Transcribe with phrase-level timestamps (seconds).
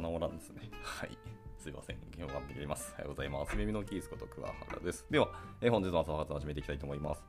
[0.00, 0.70] が治らんですね。
[0.82, 1.18] はい。
[1.58, 1.96] すいません。
[2.16, 2.92] 今日頑張ってきます。
[2.92, 3.56] おはようございます。
[3.56, 5.06] 耳のキースこと桑原です。
[5.10, 5.28] では、
[5.60, 7.22] えー本日の朝活始めていきたいと思います。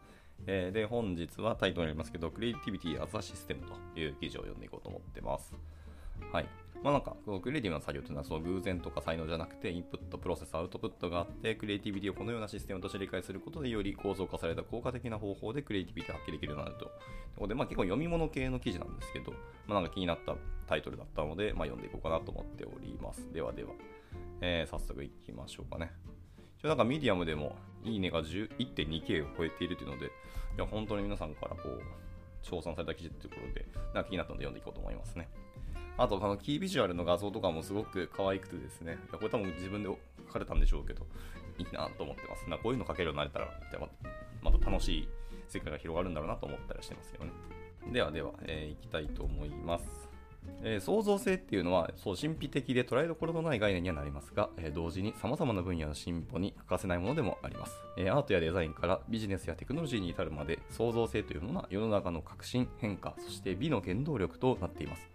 [0.47, 5.53] えーで、本日はタイトルにありますけど、クリエイティビティアザシステムという記事を読んでいこうと思ってます。
[6.31, 6.47] はい。
[6.83, 16.85] まあなんか、このクリエイティブな作業というのはその偶然とか才能じゃなくて、インプット、プロセス、アウトプットがあって、クリエイティビティをこのようなシステムとして理解することで、より構造化された効果的な方法でクリエイティビティを発揮できるようになると。
[16.85, 16.93] とい
[17.37, 19.31] うこで、まあ結構読み物系の記事なんですけど、
[19.67, 20.35] まあなんか気になった
[20.67, 23.31] タイトルだったので、まあ読んでいこうかなと思っております。
[23.31, 23.71] ではでは、
[24.41, 25.91] えー早速いきましょうかね。
[26.57, 30.09] 一応なんかミディアムでもいいねが 11.2K を超えているというので、い
[30.57, 31.81] や本当に皆さんからこう、
[32.41, 35.29] 称賛された記事ということで、なんか気になったので読んでいこうと思いますね。
[35.97, 39.89] あと、このキービジュアルの画像とかもすごく可愛くてですね、いやこれ多分自分で
[40.27, 41.05] 書かれたんでしょうけど、
[41.57, 42.49] いいなと思ってます。
[42.49, 43.47] なこういうの書けるようになれたら、
[44.41, 45.09] また楽しい
[45.47, 47.31] 世界が広がるんだろうなと思ったりしてますけどね。
[47.91, 50.09] ではでは、えーいきたいと思います。
[50.63, 65.11] えー創造性っていうのはそう神秘的で捉えどころのない概念にはなりますが、えー同時に様々な分野の進歩に欠かせないものでもあります、えーアートやデザインからビジネスやテクノロジーに至るまで創造性というものは世の中の革新変化そして美の原動力となっています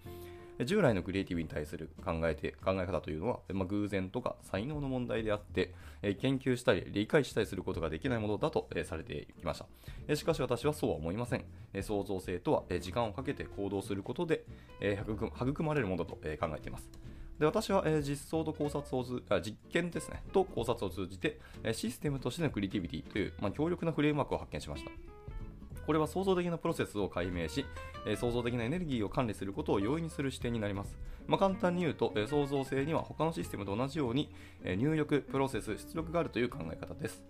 [0.64, 9.66] 従来のクリエイティブに対する考えて考え方というのは、まあ、偶然とか才能の問題であって、え研究したり理解したりすることができないものだと、えされてきました
[10.08, 11.44] えしかし私はそうは思いません。
[11.72, 14.44] え創造性とは、え時間をかけて行動することで、
[14.80, 16.90] え育育まれるものだと、え考えています。
[17.38, 24.90] で私は、え実装と考察をずあ実験ですねと考察を通じて、えシステムとしてのクリエイティビティという、まあ、強力なフレームワークを発見しました。
[25.86, 27.64] これは創造的なプロセスを解明し、
[28.06, 30.96] え創造的なエネルギーを管理することを容易にする視点になります。
[31.26, 34.30] まあ、簡単に言うと、え創造性には他のシステムと同じように、
[34.64, 37.22] え入力、プロセス、出力があるという考え方です。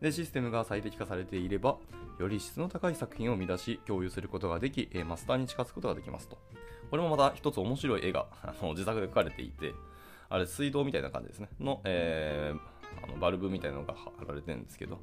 [0.00, 1.78] でシステムが最適化されていれば、
[2.18, 6.38] より質の高い作品を生み出し、共有することができ、えマスターに近づくことができますと。
[6.90, 9.72] これもまた一つ面白い絵があの自作で描かれていて、
[10.28, 11.48] あれ水道みたいな感じですね。
[11.58, 15.00] の、えーあのバルブみたいなのが貼られてるんですけど、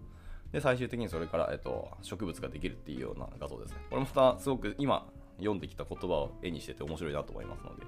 [0.51, 3.77] で、最終的にそれから、えっと、植物ができるっていうような画像ですね。
[3.89, 5.07] これもまたすごく今
[5.37, 7.83] 読んできた言葉を絵にしてて面白いなと思いますので、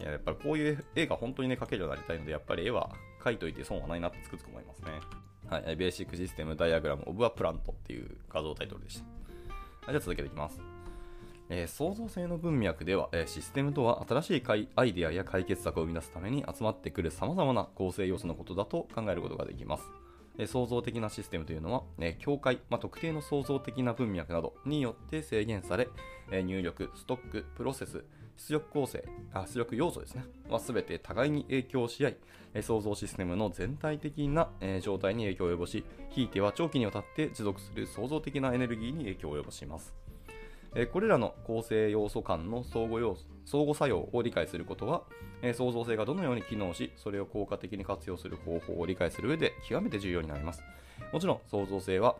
[0.00, 2.90] いややっぱりこういう絵が本当にね描けるようになりたいので、やっぱり絵は
[3.22, 4.92] 描いといて損はないなってつくづく思いますね。
[5.48, 9.04] はい、ベーシックシステムダイアグラムオブアプラントっていう画像タイトルでした。
[9.92, 10.60] じゃあ続けていきます。
[11.48, 19.84] えー創造性の文脈では、えーシステムとは新しいかいアイデアや解決策を生み出すために集まってくる様々な構成要素のことだと考えることができます。
[20.46, 21.82] 創造的なシステムというのは、
[22.18, 25.88] 境界、まあ、特定の創造的な文脈などによって制限され、
[26.42, 28.04] 入力、ストック、プロセス、
[28.36, 29.04] 出力構成、
[29.34, 32.16] あ出力要素ですね、は全て互いに影響し合い、
[32.62, 39.94] 創造システムの全体的な、状態に影響を及ぼし、ひいては長期にわたって持続する創造的なエネルギーに影響を及ぼします。
[40.74, 45.02] えこれらの構成要素間の相互要素相互作用を理解することは、
[45.42, 50.62] え創造性がどのように機能し、それを効果的に活用する方法を理解する上で極めて重要になります。
[51.12, 52.16] もちろん創造性は、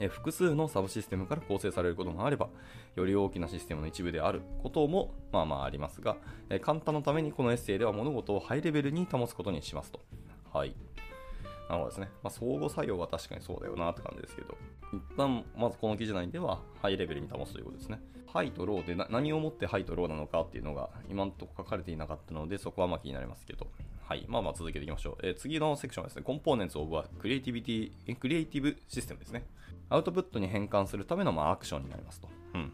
[0.00, 2.50] え複数のサブシステムから構成されることもあれば、
[2.94, 6.16] より大きなシステムの一部であることもまあまあありますが、
[6.50, 10.00] え簡単のためにこのエッセイでは物事をハイレベルに保つことにしますと。
[10.52, 10.74] はい。
[11.68, 12.10] なるほどですね。
[12.22, 14.56] まあ、相互作用は確かにそうだよなって感じですけど、
[14.92, 18.00] 一旦まずこの記事内ではハイレベルに保つということですね。
[18.32, 23.68] ハイとローで何をもってハイとローなのかっていうのが今のとこ書かれていなかったので、そこはまあ気になりますけど、
[24.02, 24.26] はい。
[24.28, 25.16] まあまあ続けていきましょう。
[25.22, 29.44] えー次のセクションはですね、コンポーネンツオブはクリエイティビティ、クリエイティブシステムですね。
[29.88, 32.28] アウトプットに変換するためのまあアクションになりますと。
[32.54, 32.72] うん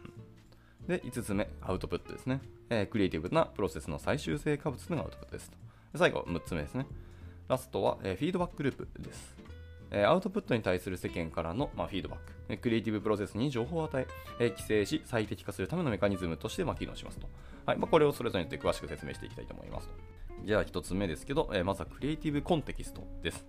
[0.87, 2.41] で、5つ目、アウトプットですね。
[2.69, 5.57] えークリエイティブなプロセスの最終成果物のアウトプットですと。
[5.95, 6.87] 最後、6つ目ですね。
[7.47, 9.35] ラストは、えフィードバックループです。
[9.91, 14.07] えアウトプットに対する世間からの、ま、フィードバック、えクリエイティブプロセスに情報を与え
[14.39, 17.27] え規制し、最適化するためのメカニズムとして、ま、機能しますと。
[17.65, 19.93] はいま、これをそれぞれによって詳しく説明していきたいと思いますと。
[20.45, 23.45] じゃあ、1つ目ですけど、えまずはクリエイティブコンテキストです。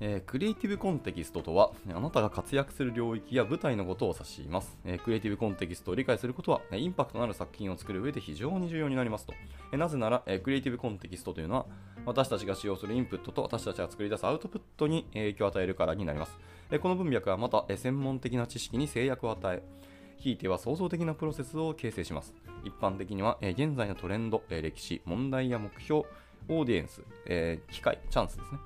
[0.00, 4.78] えークリエイティブコンテキストとは、あなたが活躍する領域や舞台のことを指します。
[4.84, 9.34] えークリエイティブコンテキストを理解することは、インパクトのある作品を作る上で非常に重要になりますと。
[9.72, 11.66] えーなぜなら、えクリエイティブコンテキストというのは、
[12.06, 16.38] 私たちが使用するインプットと私たちが作り出すアウトプットに影響を与えるからになります。
[16.70, 19.62] えこの文脈はまた、え専門的な知識に制約を与え、
[20.16, 22.34] ひいては創造的なプロセスを形成します。
[22.64, 26.04] 一般的には、え現在のトレンド、え歴史、問題や目標、
[26.48, 28.58] オーディエンス、え機会、チャンスですね。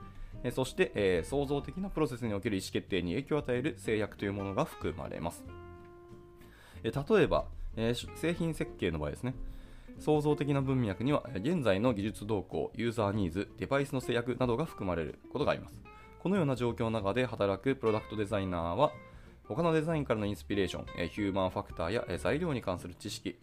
[0.44, 5.44] えそして、え創造的なプロセスにおける意思決定に影響を与える制約というものが含まれます。
[6.82, 7.46] え例えば、
[7.76, 9.34] え製品設計の場合ですね。
[9.98, 15.80] 創造的な文脈には、現在の技術動向、ユーザーニーズ、デバイスの制約などが含まれることがあります。
[16.20, 18.92] このような状況の中で働くプロダクトデザイナーは、
[19.48, 23.36] 他のデザインからのインスピレーション、ヒューマンファクターや、材料に関する知識、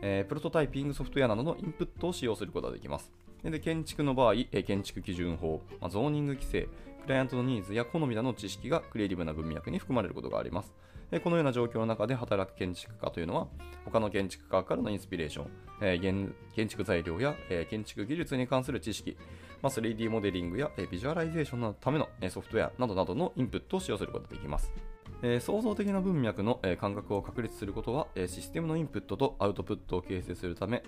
[0.00, 3.10] プロトタイピングソフトウェアなどのインプットを使用することができます。
[3.44, 6.68] で建築の場合、建築基準法、まあ、ゾーニング規制、
[7.02, 10.74] クライアントのニーズや好みなどの知識がクリエイティブな文脈に含まれることがあります。
[11.24, 13.48] このような状況の中で働く建築家というのは、
[13.84, 15.46] 他の建築家からのインスピレーション、
[15.80, 19.16] えー、建築材料や、え、建築技術に関する知識、
[19.60, 24.72] まあ、3D モデリングや、え、ビジュアライゼーションのための、え、ソフトウェアなどなどのインプットを使用することができます。
[25.22, 30.84] えー、創造的な文脈の、えー、感覚を確立することは、えー、システムのインプットとアウトプットを形成するため、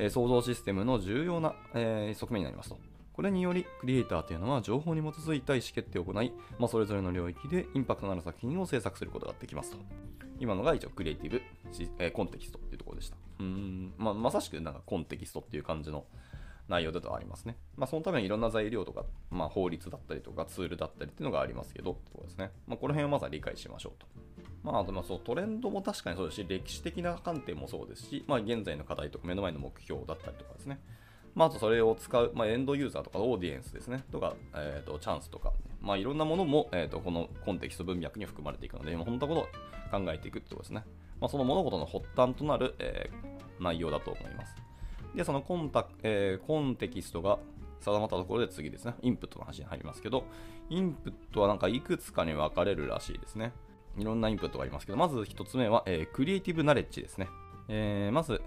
[0.00, 2.78] え、創造システムの重要な、え、側面になりますと。
[3.12, 9.78] これにより、クリエイターというのは情報に基づいた意思決定を行い、まあ、それぞれの領域でインパクトのある作品を制作することができますと。
[10.38, 11.42] 今のが一応クリエイティブ、
[11.98, 13.16] え、コンテキストっていうところでした。
[13.40, 16.06] うん、まあ、まさしくなんかコンテキストっていう感じの
[16.70, 17.58] 内容でとありますね。
[17.76, 22.52] まあ、そのためにいろんな材料とか、まあ、法律だったりとかツールだったりっていうのがありますけど、ってこですね。
[22.66, 24.06] まあ、この辺をまずは理解しましょうと。
[24.62, 30.80] まあ、あとまあそうトレンドも確かにそうですし、歴史的な観点もそうですし、まあ、現在の課題とか目の前の目標だったりとかですね。
[31.34, 39.48] まあ、あとそれを使う、まあ、エンドユーザーとかオーディエンスですね、とか、えーと、チャンスとか、まあ、いろんなものも、えーと、このコンテキスト文脈に含まれていくので、本当のこ
[39.90, 40.84] とを考えていくってことですね。
[41.20, 44.56] まあ、その物事の発端となる、えー、内容だと思います。
[45.14, 47.38] で、そのコンタ、えー、コンテキストが
[47.80, 50.24] 定まったところで次ですね、インプットの話に入りますけど、
[50.68, 53.52] インプットはなんかいくつかに分かれるらしいですね。
[53.98, 57.28] いろんなインプットがありますけど、まず1つ目は、えー、クリエイティブナレッジですね。
[57.68, 58.40] えー、まず、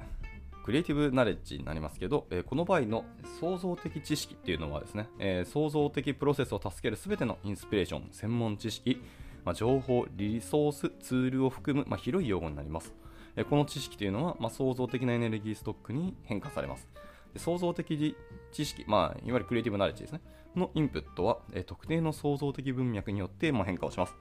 [0.63, 3.03] クリエイティブナレッジになりますけど、えー、この場合の
[3.39, 9.01] 創造的知識っていうのはですね、えー、創造的プロセスを助けるすべてのインスピレーション、専門知識、
[9.43, 12.93] まあ、情報、リソース、ツールを含む、まあ、広い用語になります。
[13.35, 16.87] えー、この知識というのは、まあ、創造的なエネルギーストックに変化されます。
[17.35, 18.15] 創造的
[18.51, 20.21] 知識、まあ、いわゆるクリエイティブナレッジですね、
[20.55, 24.15] のインプットは、え特定の創造的文脈によって、ま変化をします。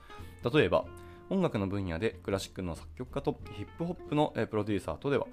[0.52, 0.84] 例えば、
[1.32, 5.26] 音楽の分野でクラシックの作曲家とヒップホップのプロデューサーとでは、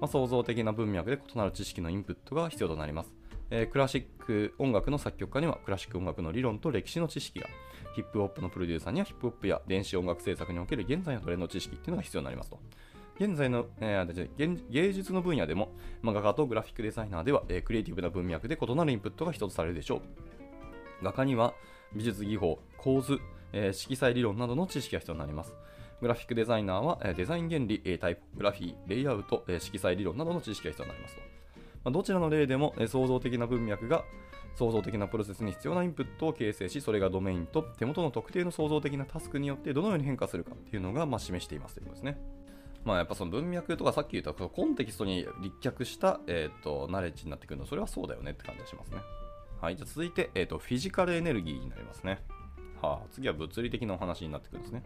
[0.00, 3.14] まあ、創造的な文脈で異なる知識のインプットが必要となります。
[3.50, 7.46] えー、クラシック音楽の作曲家にはクラシック音楽の理論と歴史の知識が、
[7.94, 12.58] ヒップホップのプロデューサーにはヒップホップや電子音楽制作における現在のトレンド知識っていうのが必要になりますと。
[13.20, 15.72] 現在の、えー、芸術の分野でも、
[16.02, 20.02] まあ、画家とグラフィックデザイナーでは、えー、クリエイティブな文脈で異なるインプットが一つされるでしょう。
[21.04, 21.54] 画家には
[21.94, 23.20] 美術技法、構図、
[23.52, 25.54] え、色彩理論などの知識が必要になります。
[26.00, 31.22] グラフィックデザイナーはデザイン原理、タイプグラフィー、レイアウト、色彩理論などの知識が必要になりますと。
[31.84, 34.04] まどちらの例でも創造的な文脈が
[34.56, 42.18] 創造的なプロセスに必要なインプットを形成し、それがドメインと手元の特定の創造的なタスクによってどのように変化するかっていうのがま示していますということですね。
[42.84, 48.98] まあやっぱその文脈とかさっき言ったコンテキストに立脚した、えーと、ナレッジになってくるのそれはそうだよねって感じがしますね。
[49.60, 52.20] はい、じゃ続いて、えーと、フィジカルエネルギーになりますね。
[52.80, 54.82] はあ、次は物理的なお話になってくるんですね。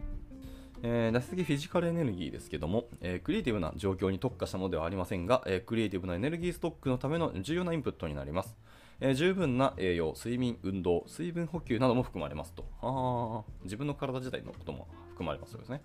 [0.83, 8.55] えー、次フィジカルエネルギーですけども、えー、クリエイティブな状況に特化したものではありませんが、えー、クリエイティブなエネルギーストックのための重要なインプットになります。
[8.99, 12.65] え、十分な栄養、睡眠、運動、水分補給なども含まれますと。
[12.81, 15.81] あ自分の体自体のことも含まれますですね。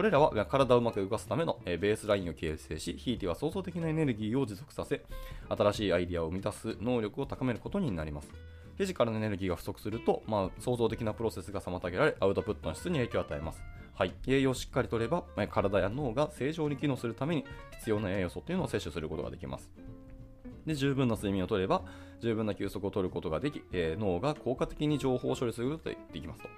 [0.00, 5.04] これらは体をうまく動かすための、ベースラインを形成し、ひいては創造的なエネルギーを持続させ、
[5.50, 8.28] 新しいアイデアを生み出す能力を高めることになります。
[8.78, 13.62] フィジカルのエネルギーが不足すると、まあ、創造的なプロセスが妨げられ、アウトプットの質に影響を与えます。
[13.92, 17.44] はい、栄養をしっかりとれば、体や脳が正常に機能するために
[17.80, 19.70] 必要な栄養素というのを摂取することができます。
[20.64, 21.82] で十分な睡眠をとれば、
[22.22, 26.48] 十分な休息をとることができ、えー、脳が効果的に情報を処理することができますと。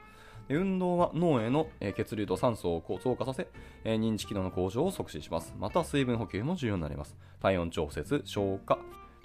[0.54, 3.49] 運動は脳への血流と酸素を増加させ、
[3.85, 5.54] 認知機能の向上を促進します。
[5.59, 7.16] また、水分補給も重要になります。
[7.40, 8.78] 体温調節、消化、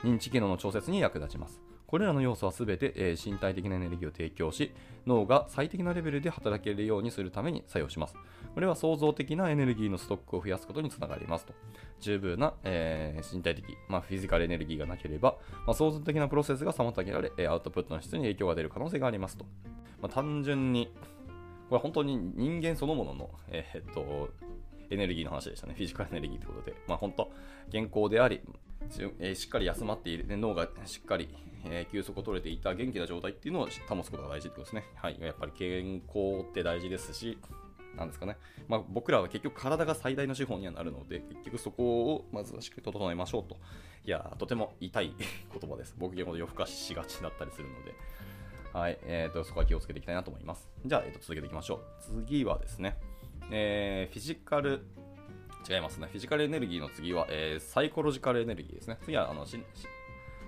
[0.04, 1.62] 認知機能の調節に役立ちます。
[1.88, 4.74] これらの要素は全て、え、身体的なエネルギーを提供し、
[5.06, 8.16] 脳が最適なレベルで働けるようにするために作用します。
[8.54, 11.54] これは創造的なエネルギーのストックを増やすことにつながりますと。
[12.02, 19.46] 十分な、えー、身体的、まあ、フィジカルエネルギーがなければ、まあ、創造的なプロセスが妨げられ、アウトプットの質に影響が出る可能性がありますと。
[20.02, 20.94] まあ、単純に、
[21.70, 24.30] これ本当に人間そのものの、えー、っと、
[24.90, 25.74] エネルギーの話でしたね。
[25.76, 26.76] フィジカルエネルギーということで。
[26.88, 27.32] まあ本当、
[27.72, 28.42] 健康であり、
[29.36, 31.30] しっかり休まっている、脳がしっかり、
[31.66, 34.86] えー、休息を取れていた元気な状態っていうのを保つことが大事ってことですね。
[34.96, 35.18] はい。
[35.20, 37.38] やっぱり健康って大事ですし、
[37.98, 38.38] なんですかね。
[38.68, 43.58] まあ、僕らは結局体が最大の資本にはなるので、結局そこをまずはしっかり整えましょうと。
[44.06, 45.96] いや、とても痛い言葉です。
[45.98, 47.94] 僕結構夜更かししがちだったりするので。
[48.78, 49.00] はい。
[49.08, 50.70] えっ、ー、と、そこは気をつけていきたいなと思います。
[50.86, 51.82] じゃあ、えっ、ー、と、続けていきましょ
[52.12, 52.24] う。
[52.24, 52.96] 次はですね、
[53.50, 54.86] えー、フィジカル
[55.68, 56.08] 違いますね。
[56.12, 59.00] フィジカルエネルギーの次は、えー、サイコロジカルエネルギーですね。
[59.04, 59.48] 次はあの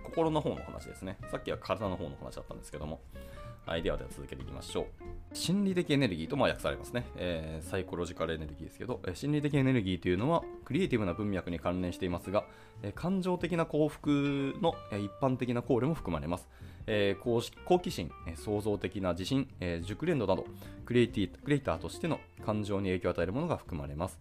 [0.03, 1.17] 心の方の話ですね。
[1.31, 3.01] さっきは体の方の話だったんですけども。
[3.65, 5.35] はい、ではでは続けていきましょう。
[5.35, 12.45] 心理的エネルギーとま訳されますね、えー、サイコロジカルエネルギーですけど、え、心理的エネルギーというのはクリエイティブな文脈に関連していますが、
[12.81, 16.49] え、感情的な幸福の、え、一般的な考慮も含まれます。
[16.91, 20.45] えー、好奇心、え、創造的な自信、えー、熟練度など
[20.85, 24.19] クリエイティクリエイターとしての感情に影響を与えるものが含まれます。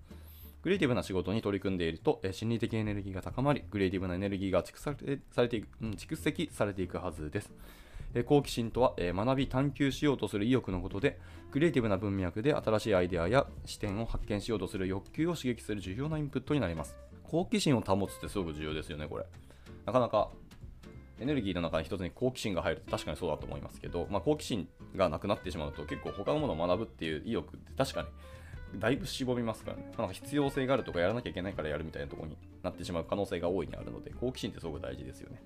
[0.63, 7.51] クリエイティブな仕事に取り組んでいると、えー、心理的エネルギーが高まり、クリエイティブなエネルギーが蓄積されていく、うん、蓄積されていくはずです。
[8.15, 11.19] え好奇心とは、え学び探求しようとする意欲のことで
[11.51, 19.27] クリエイティブな文脈で新しいアイデアや視点を発見しようとする欲求を刺激する重要なインプットになります好奇心を保つってすごく重要ですよねこれ
[19.85, 20.31] なかなか
[21.21, 28.09] エネルギーの中に一つに好奇心が入ると確かにそうだと思いますけど、まあ、好奇心がなくなってしまうと結構他のものを学ぶっていう意欲って確かに
[28.81, 29.91] だいぶ絞りますからね。
[29.97, 35.41] なんか必要性があるとかやらなきゃいけないからやるみたいなとこになってしまう可能性が大いにあるので、好奇心ってすごく大事ですよね。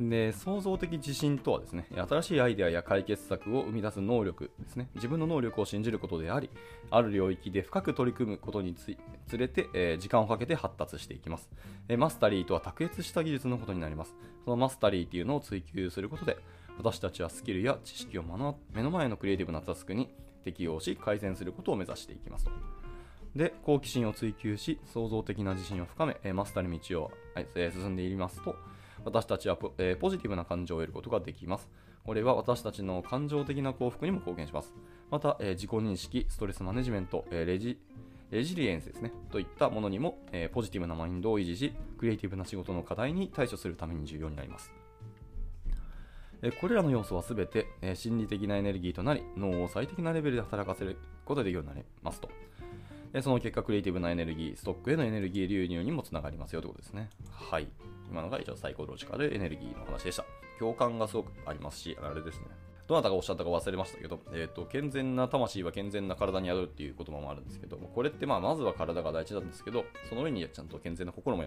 [0.00, 4.88] で創造的自信とはですね新しいアイデアや解決策を生み出す能力ですね。
[4.96, 6.50] 自分の能力を信じることであり
[6.90, 8.96] ある領域で深く取り組むことにつ
[9.36, 11.48] れて、えー、時間をかけて発達していきます、
[11.88, 14.16] えー、マスタリーとは卓越した技術のことになります。
[14.44, 16.38] そのマスタリーというのを追求することで
[16.76, 20.12] 私たちはスキルや知識を目の前のクリエイティブなタスクに
[20.44, 22.50] 適用し改善することを目指していきますと。
[23.36, 27.12] で好奇心を追求し創造的な自信を深めマスターの道を
[27.72, 28.54] 進んでいりますと
[29.04, 31.68] 私たちはポ,、えー、ポジティブな感情を得ることができます。
[32.04, 34.74] これは私たちの感情的な幸福にも貢献します。
[35.10, 37.78] また、えー、自己認識、ストレスマネジメント、えー、レジ
[38.30, 44.72] レジリエンスですね、といったものにも、え、ポジティブなマインドを維持し、クリエイティブな仕事の課題に対処するために重要になります。
[46.42, 52.28] えこれらの要素はすべて、え心理的なエネルギーとなり、脳を最適なレベルで働かせることができるようになりますと。
[53.22, 57.10] その結果、クリエイティブなエネルギー、ストックへのエネルギー流入にもつながりますよということですね。
[57.30, 57.68] はい。
[58.10, 60.24] 今のが一応サイコロジカルエネルギーの話でした。
[60.58, 62.46] 共感がすごくありますし、あれですね。
[62.86, 71.44] どなたがおっしゃったか忘れましたけど、えーと、健全な魂は健全な体に宿るっていう言葉もあるんですけど、これってまあまずは体が大事なんですけど、その上にちゃんと健全な心も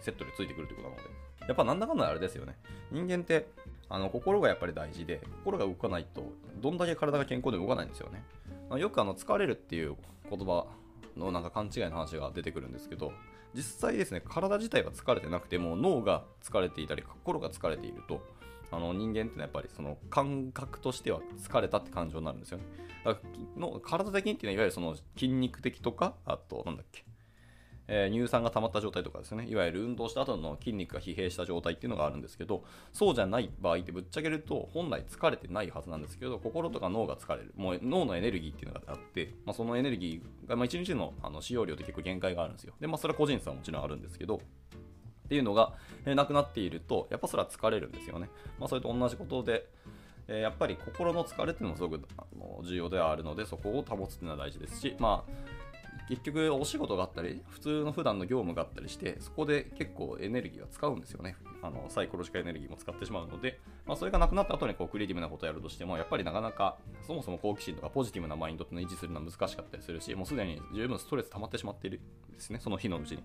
[0.00, 2.58] セットでついてくるということなので、やっぱなんだかんだあれですよね。
[2.92, 3.48] 人間って
[3.88, 6.22] あの心がやっぱり大事で、心が動かないと、
[6.60, 8.22] どんだけ体が健康で動かないんですよね。
[8.68, 9.96] まよくあの疲れるっていう
[10.28, 10.66] 言葉
[11.16, 13.12] のなんか勘違いの話が出てくるんですけど、
[13.54, 18.20] 実際ですね、体自体は疲れてなくても脳が疲れていたり、心が疲れていると、
[18.70, 22.64] あの人間ってのはやっぱりその感覚としては疲れたって感情になるんですよね。
[23.04, 23.20] だか
[23.56, 27.05] らの体的にっていうのはいわゆるその筋肉的とか、あとなんだっけ、
[27.88, 37.52] えー、乳酸が溜まった状態とかですね、いわゆる運動した後の筋肉が疲弊した状態っていうのがあるんですけど、そうじゃない場合ってぶっちゃけると、本来疲れてないはずなんですけど、心とか脳が疲れる。
[37.56, 42.74] もう脳のエネルギーっていうのがあって、まあ、そのエネルギーが、まあ、1日のあの使用量って結構限界があるんですよ。
[42.80, 45.74] で、まあ、それは個人差はもちろんあるんですけど、っていうのが、
[46.04, 48.30] えー、なくなっていると、やっぱそれは疲れるんですよね。
[48.58, 49.68] まあ、それと同じことで、
[50.28, 55.32] え、やっぱり心の疲れっていうのもすごくあの重要ではあるので、そこを保つっていうのは大事ですし、まあ、
[56.08, 61.36] 結局お仕事があったり、普通の普段の業務があったりして、そこで結構エネルギーは使うんですよね。
[61.62, 73.18] あのサイコロジカルエネルギーも使ってしまうので、まあ、それがなくなった後にこうクリエイティブなことをやるとしても、やっぱりなかなかそもそも好奇心とかポジティブなマインドっていうのを維持するのは難しかったりするし、もうすでに十分ストレス溜まってしまっているんですね、その日のうちに。
[73.18, 73.22] っ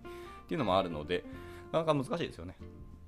[0.47, 1.23] ていうのもあるので、
[1.71, 2.55] なかなか難しいですよね。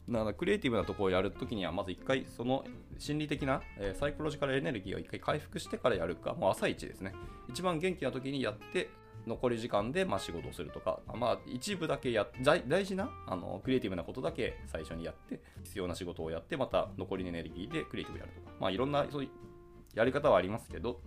[0.09, 2.65] だからクリエイティブなところをやるときには、まず一回その
[2.99, 7.13] 心理的な、え、サイコロジカルエネルギーを一回回復してからやるか、もう朝一ですね。
[7.49, 8.89] 一番元気な時にやって、
[9.27, 19.29] 残り時間でま仕事をするとか、まあ、一部だけや大事なあのクリエイティブなことだけ最初にやって必要な仕事をやってまた残りのエネルギーでクリエイティブやるとか、まあ、いろんなそういう
[19.95, 20.99] やり方はありますけど、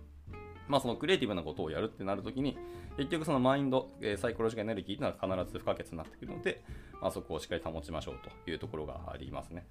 [0.67, 2.57] まあ、そのクリエイティブなことをやるってなるときに
[2.97, 6.63] 結局そのマインド、えサイコロジカルエネルギーというのは必ず不可欠になってくるので、
[6.99, 9.67] まあ、そこをしっかり保ちましょうというところがありますね。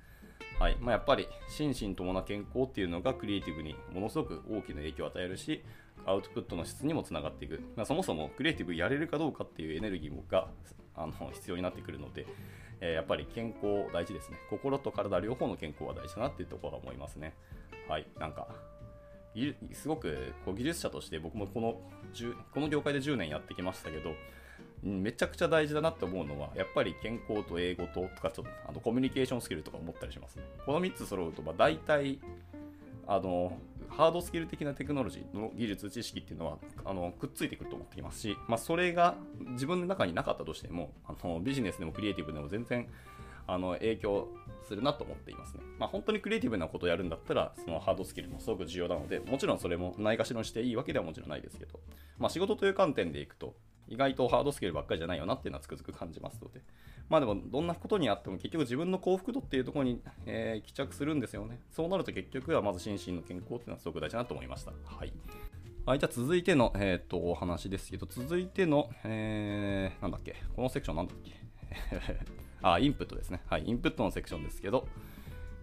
[0.58, 5.62] はいまあ、やっぱり心身ともな健康っていうのがクリエイティブにものすごく大きな影響を与えるし
[6.06, 10.48] アウトプットの質にもつながっていく、まあ、そもそもクリエイティブやれるかどうかっていうエネルギーが
[10.94, 12.26] あの必要になってくるので、
[12.80, 14.38] えー、やっぱり健康大事ですね。
[14.48, 17.34] 心と体両方の健康は大事だなっていうところは思いますね。
[17.88, 18.06] はい。
[18.18, 18.48] なんか
[19.72, 21.80] すごくこう技術者として僕もこの
[22.54, 24.14] この業界で10年やってきましたけど
[24.82, 30.44] めちゃくちゃ大事だなって思うのは、やっぱり健康と英語ととか、ちょっとあのコミュニケーションスキルとか思ったりしますね。
[30.64, 32.18] この3つ揃うと、まあ、大体、
[33.06, 33.58] あの、
[33.88, 39.16] ハードスキル的なテクノロジーの技術、知識っていうのはあのくっついてくると思っていますし、まあ、それが
[39.52, 42.88] 自分の中になかったとしても、あのビジネスでもクリエイティブでも全然
[43.47, 44.28] あの影響
[44.64, 45.62] するなと思っていますね。
[45.78, 51.81] まあ、本当にクリエイティブなことをやるんだったら、そのハードスキルもすごく重要なので、もちろんそれもないがしろにしていいわけではもちろんないですけど、
[52.19, 53.55] まあ、仕事という観点でいくと、
[53.88, 56.61] 意外とハードスケールばっかりじゃないよなっていうのはつくづく感じますので。
[57.09, 61.61] まあでも、どんなことにあっても結局自分の幸福度っていうところに、えー、帰着するんですよね。
[61.71, 64.73] そうなると結局はまず心身の健康っていうのはすごく大事だなと思いました。
[64.85, 65.12] はい。
[65.85, 71.33] はい、じゃあ続いての、えー、とお話ですけど、続いての、えー、なんだっけ、このセクションなんだっけ？
[72.62, 73.40] あ、インプットですね。
[73.47, 74.88] はい、インプットのセクションですけど、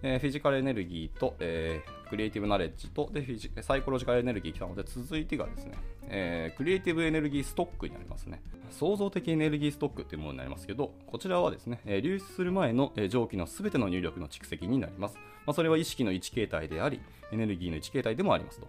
[0.03, 5.77] えー、フィジカルエネルギーと、えー、クリエイティブナレッジとでフィジサイコロジカルエネルギー来たので続いてがですね、
[6.09, 8.41] えー、クリエイティブエネルギーストックになりますね。
[8.69, 16.99] 創造的エネルギーストックというものになりますけどこちらはですね、え、流出する前の、えー、蒸気の全ての入力の蓄積になります、まあ、それは意識の1形態であり
[17.31, 18.67] エネルギーの1形態でもありますと。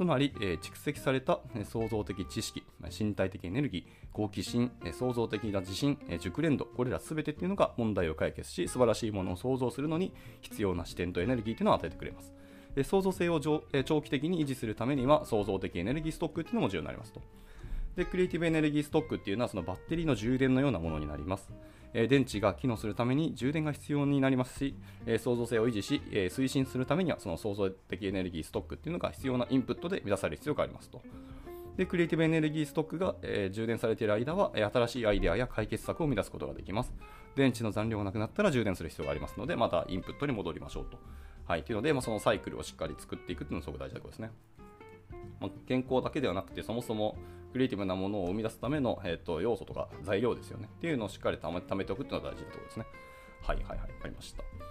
[0.00, 1.40] つまり、えー、蓄積された、
[1.70, 2.62] 創造的知識、
[2.98, 12.32] 身体的エネルギー、好奇心、創造的な自信、熟練度、これら全てっていうのが問題を解決し、素晴らしいものを創造するのに必要な視点とエネルギーというのを与えてくれます。
[12.74, 13.60] で創造性を長
[14.00, 17.20] 期的に維持するためには創造的エネルギーストックっていうのも重要になりますと。
[17.94, 21.52] で、クリエイティブエネルギーストックっていうのはそのバッテリーの充電のようなものになります。
[21.92, 24.74] え電池が機能するために充電が必要になりますし、
[25.06, 31.02] え創造性を維持し、え推進するためにはその創造的エネルギーストックっていうのが必要なインプットで満たされる必要がありますと。
[31.76, 36.92] で、クリエイティブエネルギーストックが、えー、充電されている間は、え、新しいアイデアや解決策を生み出すことができます。
[37.36, 40.98] 電池の残量がなくなったら充電する必要がありますので、またインプットに戻りましょうと。
[41.46, 44.30] はい、というので、まあ、そのサイクルをしっかり作っていくというのがすごく大事なことですね。
[45.40, 47.16] まあ、健康だけではなくて、そもそも
[47.52, 50.68] クリエイティブなものを生み出すための、えーと、要素とか材料ですよね。
[50.78, 52.86] っていうのをしっかり貯めておくっていうのが大事なところですね。
[53.42, 54.69] はいはいはい、わかりました。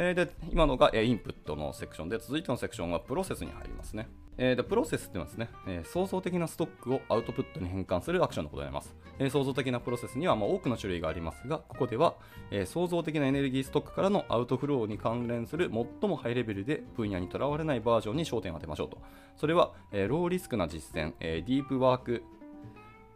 [0.00, 4.08] えー、で今のが、え、インプットのセクションで、続いてのセクションはプロセスに入りますね。
[4.36, 8.94] えー、でプロセスっていうのはですね、えー、創造的なストックをアウトプットに変換するアクションのことになります。
[9.18, 12.14] えー、創造的なプロセスにはま多くの種類がありますが、ここでは、
[12.52, 15.68] え、創造的なエネルギーストックからのアウトフローに関連する
[16.00, 19.02] 最もハイレベルで分野にとらわれないバージョンに焦点を当てましょうと。
[19.34, 22.22] それは、え、ローリスクな実践、え、ディープワーク、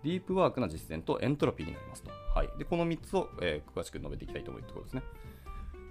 [0.03, 2.11] ディープワークな実践とエントロピーになりますと。
[2.35, 5.03] はい、でこの3つを、え、詳しく述べていきたいと思うところですね。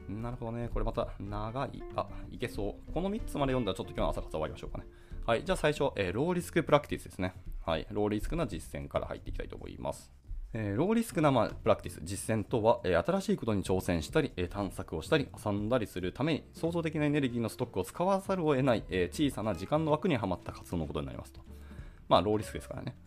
[0.10, 0.70] なるほどね。
[0.74, 1.84] これまた長い。
[1.96, 2.94] あ、いけそう。
[2.94, 4.86] この3つまで読んだらちょっと今日の朝方終わりましょうかね。
[5.26, 7.36] はい、じゃあ最初、えー、ローリスクプラクティスですね。
[7.66, 10.12] はい、ローリスクな実践から入っていきたいと思います。
[10.54, 21.42] えー、ローリスクな、ま、プラクティス、実践とは、えー、新しいことに挑戦したり、えー、探索をしたり、遊んだりするために、創造的なエネルギーのストックを使わざるを得ない、え小さな時間の枠にはまった活動のことになりますと。
[22.10, 22.98] まあ、ローリスクですからね。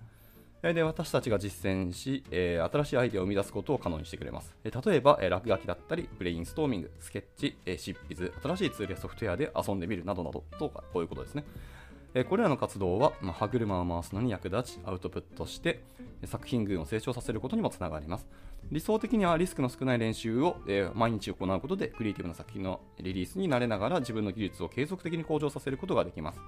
[0.73, 4.57] で私たちが実践し、えー、新しいアイデアを生み出すことを可能にしてくれます。
[4.65, 11.45] 例えば、え、落書きだったり、ブレインストーミング、スケッチ、え執筆、新しいツールやソフトウェアで遊んでみるなどなどと、こういうことですね。
[12.15, 15.83] えこれらの活動は、まあ、歯車を回すのに役立ち、アウトプットして、
[16.25, 18.27] 作品群を成長させることにもつながります。
[18.71, 26.41] 理想的にはリスクの少ない練習を、え毎日行うことで、クリエイティブな作品のリリースになれながら、自分の技術を継続的に向上させることができます。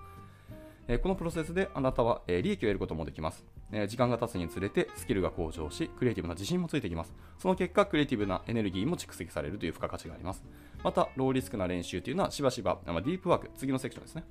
[0.89, 7.13] えこのプロセスであなたは、え利益を得ることもできます、え時間が経つにつれてスキルが向上し、クリエイティブな自信もついてきます。
[7.39, 10.45] その結果、クリエイティブなエネルギーも蓄積されるという付加価値があります。
[10.85, 14.25] また、ローリスクな練習というのはしばしば、まディープワーク、次のセクションですね。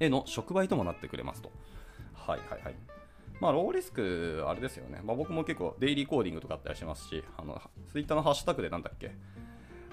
[0.00, 1.50] への触媒ともなってくれますと。
[2.14, 2.74] はいはいはい。
[3.40, 5.00] まあ、ローリスク、あれですよね。
[5.04, 7.60] まあ、僕も結構デイリーコーディングとかあったりしますし、あの、
[7.92, 9.12] ツイッターのハッシュタグでなんだっけ、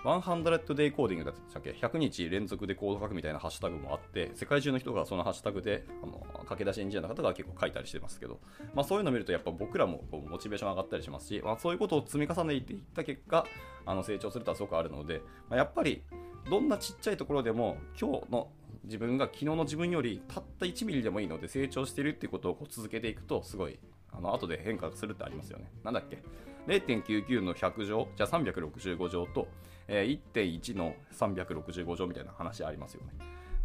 [0.05, 8.39] 100 day コーディングだったっけ ?100 日連続でコード書くみたいなハッシュタグもあって、世界中の人がそのハッシュタグで、あの駆け出しエンジニアの方が結構書いたりしてますけど、
[8.73, 13.45] まあ、そういうのを見るとやっぱ僕らもこうモチベーション上がったりしますし、まあ、そういうことを積み重ねていった結果、
[13.85, 16.03] あの成長するとはすごくあるので、まあ、やっぱり
[16.49, 18.49] どんなちっちゃいところでも今日の
[18.83, 23.79] 自分が昨日の自分よりたった1ミリでもいいので成長してるっていうことをこう続けていくとすごい
[24.11, 25.71] あの後で変化するってありますよね。
[25.83, 26.23] なんだっけ
[26.67, 29.47] ?0.99 の100乗、じゃあ365乗と、
[29.87, 33.11] えー、1.1の365乗みたいな話ありますよね。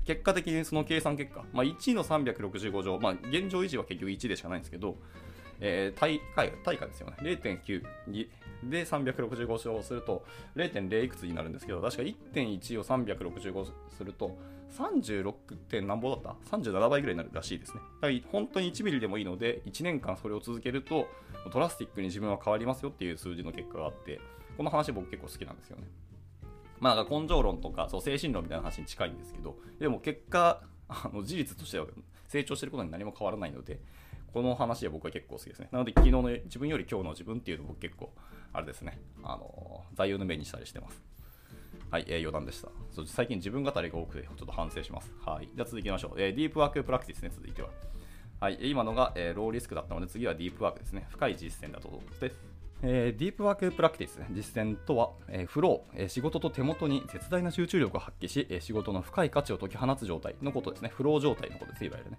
[0.05, 4.97] 結果的にその計算結果、まあ、1の365乗、まあ、現状維持は結局1でしかないんですけど、
[5.61, 7.17] えー、対価対価ですよね。
[7.21, 7.83] 0.9
[8.65, 10.25] で365乗すると
[10.57, 14.37] 0.0いくつになるんですけど、確か1.1を365すると
[14.71, 15.33] 36.
[15.69, 17.81] 点何ぼだった ?37 倍ぐらいになるらしいですね。
[18.01, 21.09] だから本当に1ミリでもいいので、1年間それを続けると
[21.53, 24.21] ドラスティックに自分は変わりますよっていう数字の結果があって、
[24.57, 25.85] この話僕結構好きなんですよね。
[26.79, 31.87] まあなんか、根性論とかそう精神論みたいな話に近いんですけど、でも結果、あの事実としては
[32.27, 33.81] 成長してることに何も変わらないので、
[34.33, 35.69] この話は僕は結構好きですね。
[35.73, 38.13] なので、昨日の自分より今日の自分っていうの僕結構、
[38.53, 41.03] あれですね、あの座右の銘にしたりしてます。
[41.91, 42.69] はい、えー、余談でした。
[42.93, 45.13] そ最近自分語りが多くて、ちょっと反省します。
[45.25, 45.49] はい。
[45.55, 46.21] じゃあ続きましょう。
[46.21, 47.71] えー、ディープワークプラクティスね、続いては。
[48.41, 51.07] はい、今のが、えー、ローリスクだったので、次はディープワークですね。
[51.11, 52.37] 深い実践だとです。
[52.83, 60.89] えー、ディープワークプラクティス、実践とは、えー、フロー、えー、仕事と手元に絶大な集中力を発揮し、えー、仕事の深い価値を解き放つ状態のことですね。
[60.89, 62.19] フロー状態のことです、いわゆるね。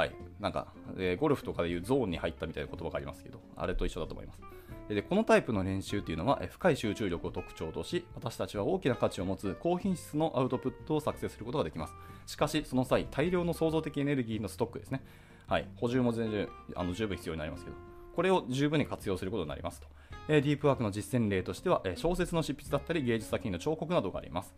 [0.00, 0.12] はい。
[0.40, 4.40] なんか、えーゴルフとかでいうゾーンに入ったみたいな言葉がありますけど、あれと一緒だと思います。
[4.88, 11.94] でこのタイプの練習っていうのは深い集中力を特徴とし私たちは大きな価値を持つ高品質のアウトプットを作成することができます。
[12.26, 15.04] しかしその際大量の創造的エネルギーのストックですね。
[15.46, 15.68] はい。
[15.76, 17.76] 補充も全然あの十分必要になりますけど。
[18.16, 19.86] これを十分に活用することになりますと、
[20.28, 24.54] えーディープワークの実践例としては、えー小説の執筆だったり芸術作品の彫刻などがあります、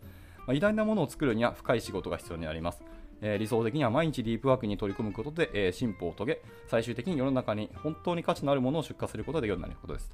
[0.47, 2.83] まあ偉大なものを作るには深い仕事が必要になります。
[3.23, 10.11] えー理想的には毎日ディープワークに取り組むことで、えー進歩を遂げ、最終的に世の中に本当に価値のあるものを出荷することができるようになることです。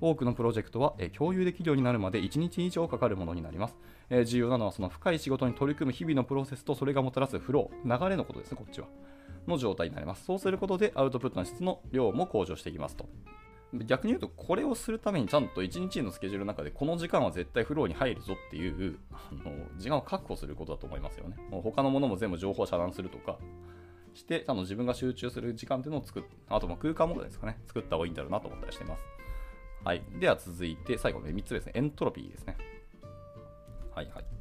[0.00, 3.76] 多くのプロジェクトは、えー共有できるようになるまで1日以上かかるものになります、
[4.10, 8.86] え重要なのはその深い仕事に取り組む日々のプロセスとそれがもたらすフロー、流れのことですね、こっちは。
[9.46, 10.24] の状態になります。
[10.24, 13.08] そうすることでアウトプットの質の量も向上していきますと。
[13.72, 21.36] 逆に言うと、これをするためにちゃんと1日のスケジュールの中で、この時間は絶対フローに入るぞっていうあの時間を確保することだと思いますよね。
[21.50, 23.38] もう他のものも全部情報を遮断するとか
[24.14, 29.04] して、ちゃんと自分が集中する時間っていうのを作っあとも空間もですかね、作った方がいいんだろうなと思ったりしてます。
[29.84, 30.02] はい。
[30.18, 31.72] では続いて、最後の3つ目ですね。
[31.76, 32.56] エントロピーですね。
[33.94, 34.39] はいはい。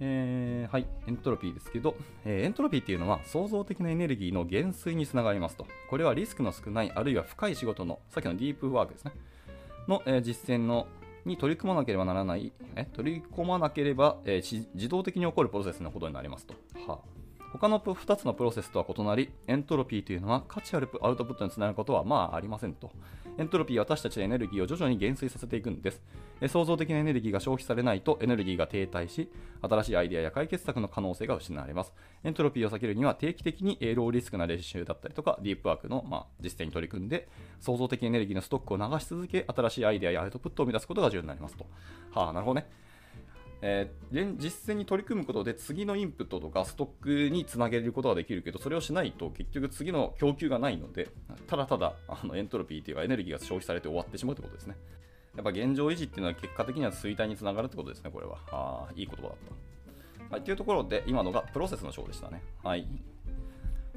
[0.00, 5.66] えーはい、エントロピーですけど、えーエントロピーっていうのは創造的なエネルギーの減衰につながりますと。
[5.88, 9.12] これはリスクの少ない、あるいは深い仕事の、さっきのディープワークですね、
[9.88, 10.86] の、えー実践の
[11.24, 16.54] に取り組まなければならない、え取り込まなければ、えー自動的に起こるプロセスのことになりますと。
[16.86, 17.13] はあ
[17.54, 22.90] 他の2つのプロセスとは異なり、エントロピーというのは価値あるアウトプットにつながることはまあありませんと。
[23.38, 26.02] エントロピーは私たちのエネルギーを徐々に減衰させていくんです。
[26.48, 29.30] 創造的なエネルギーが消費されないとエネルギーが停滞し、
[29.62, 31.92] 新しいアイデアや解決策の可能性が失われます。
[32.24, 37.28] エントロピーを避けるには定期的にえーローリスクな練習だったりとか、ディープワークの、まあ、実践に取り組んで、
[37.60, 41.66] 創造的エネルギーのストックを流し続け、新しいアイデアやアウトプットを生み出すことが重要になりますと。
[42.12, 42.83] はあ、なるほどね。
[43.62, 51.08] えー実践に取り組むことで次のインプットとかストックにつなげることができるけどそれをしないと結局次の供給がないので
[51.46, 54.76] ただただあのエントロピーというかエネルギーが消費されて終わってしまうということですね
[55.36, 59.32] やっぱ現状維持っていうのは結果的には衰退につながるってことですねこれはあーいい言葉だっ
[60.28, 62.86] たはいというところで今のがプロセスの章でしたねはい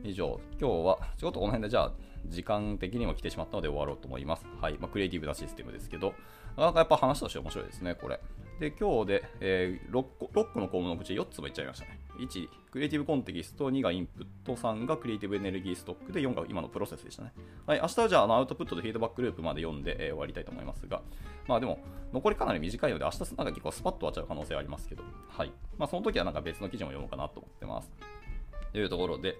[0.03, 1.91] 以上、今日はちょっとこの辺でじゃあ
[2.27, 4.45] 時間的にも来てしまったので終わろうと思います。
[4.61, 4.77] はい。
[4.79, 6.13] まあ、クリエイティブなシステムですけど、
[6.55, 8.19] なかなかやっぱ話として面白いですね、これ。
[8.59, 11.99] で、今日で、えー 6, 個6個の項目のうち4つもいっちゃいましたね。
[12.19, 17.33] 1、クリエイティブコンテキスト、2がインプット、3がクリエイティブエネルギーストックで、4が今のプロセスでしたね。
[17.67, 17.79] はい。
[17.79, 21.01] 明日はじゃああのアウトプットとフィードバックループまで読んで、えー終わりたいと思いますが、
[21.47, 21.79] まあでも、
[22.11, 25.51] 残りかなり短いので、明日なんか結構スパッと終わっちゃう可能性はありますけど、はい。
[25.77, 27.91] まあその時はなんか別の記事も読もうかなと思ってます。
[28.71, 29.35] というところで、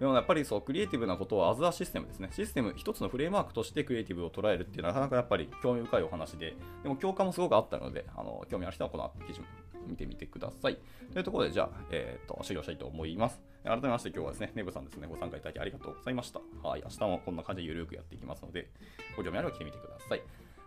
[0.00, 2.28] でもやっぱりそうクリエイティブなことをアズアシステムですね。
[2.32, 9.46] システム、一つのフレームワークとしてクリエイティブを捉えるっていうのはなかなかやっぱり興味深いお話で、でも共感もすごくあったので、あの興味ある人はこの記事も
[9.86, 10.78] 見てみてください。
[11.12, 13.40] というところで、じゃあ、えー、と終了したいと思います。
[13.64, 16.40] 改めまして今日はですね、ネブさんですね、ご参加いただきありがとうございました。
[16.62, 18.70] はい、明日もこんな感じでゆるくやっていきますので、
[19.16, 20.22] ご興味あれば来てみてください。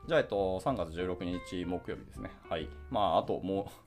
[0.07, 2.31] じゃあ、えっと、3月16日木曜日ですね。
[2.49, 2.69] はい。
[2.89, 3.69] まあ、あとも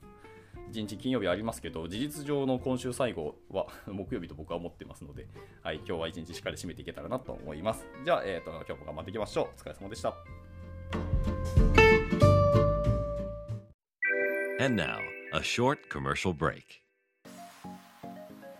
[0.71, 5.27] 1日金曜日ありますけど、事実上の今週最後は 木曜日と僕は思ってますので、
[5.61, 7.85] はい、今日は1日しっかり締めていけたらなと思います。
[8.05, 9.45] じゃあ、えっ、と、今日も頑張っていきましょう。
[9.45, 10.15] お疲れ様でした。
[14.63, 14.97] And now,
[15.33, 16.61] a short commercial break.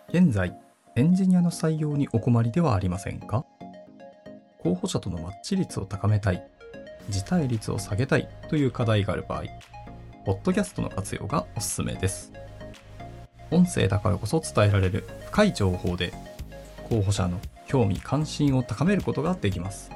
[0.09, 0.53] 現在
[0.95, 3.45] エンジニアの採用にお困りではありませんか？
[4.59, 6.43] 候補者とのマッチ率を高めたい
[7.09, 9.43] 辞退率を下げたいという課題がある場合
[10.23, 12.31] ポッドキャストの活用がおすすめです。
[13.49, 16.13] 音声だからこそ伝えられる深い情報で
[16.89, 19.89] 候補者の興味関心を高めることができます。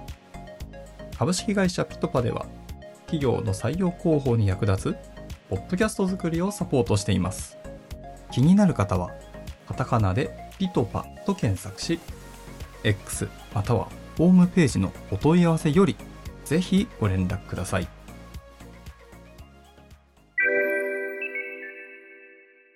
[1.17, 2.47] 株式会社ピトパでは
[3.01, 4.97] 企業の採用広報に役立つ
[5.47, 7.57] ポッドキャスト作りをサポートしています。
[8.31, 9.11] 気になる方は
[9.67, 11.99] カタカナでピトパと検索し、
[12.83, 15.95] X またはホームページのお問い合わせより
[16.45, 17.87] ぜひご連絡ください。